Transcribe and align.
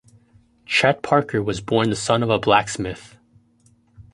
Chet 0.65 1.03
Parker 1.03 1.43
was 1.43 1.61
born 1.61 1.91
the 1.91 1.95
son 1.95 2.23
of 2.23 2.31
a 2.31 2.39
blacksmith. 2.39 3.17